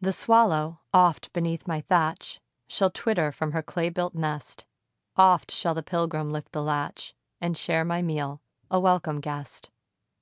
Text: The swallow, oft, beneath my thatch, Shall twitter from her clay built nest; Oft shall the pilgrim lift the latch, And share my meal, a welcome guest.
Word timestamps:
The 0.00 0.14
swallow, 0.14 0.80
oft, 0.94 1.30
beneath 1.34 1.66
my 1.68 1.82
thatch, 1.82 2.40
Shall 2.68 2.88
twitter 2.88 3.30
from 3.30 3.52
her 3.52 3.62
clay 3.62 3.90
built 3.90 4.14
nest; 4.14 4.64
Oft 5.14 5.50
shall 5.50 5.74
the 5.74 5.82
pilgrim 5.82 6.32
lift 6.32 6.52
the 6.52 6.62
latch, 6.62 7.14
And 7.38 7.54
share 7.54 7.84
my 7.84 8.00
meal, 8.00 8.40
a 8.70 8.80
welcome 8.80 9.20
guest. 9.20 9.70